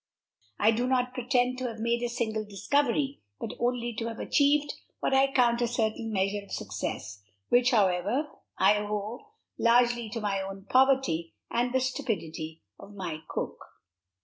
I 0.57 0.71
do 0.71 0.87
not 0.87 1.13
pretend 1.13 1.59
to 1.59 1.67
have 1.67 1.77
made 1.77 2.01
a 2.01 2.09
single 2.09 2.43
discovery, 2.43 3.21
but 3.39 3.51
only 3.59 3.93
to 3.99 4.07
have 4.07 4.17
achieved 4.19 4.73
what 4.99 5.13
I 5.13 5.31
count 5.31 5.61
a 5.61 5.67
certain 5.67 6.11
measure 6.11 6.43
of 6.43 6.51
success; 6.51 7.21
which, 7.49 7.69
however, 7.69 8.27
I 8.57 8.79
owe 8.79 9.33
largely 9.59 10.09
to 10.09 10.19
my 10.19 10.41
own 10.41 10.65
poverty, 10.67 11.35
and 11.51 11.71
the 11.71 11.79
stupidity 11.81 12.63
of 12.79 12.95
my 12.95 13.19
cook. 13.29 13.59